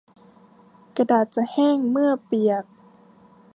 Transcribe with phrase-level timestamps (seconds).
[0.97, 2.65] กระดาษจะแห้งเมื่อเปียก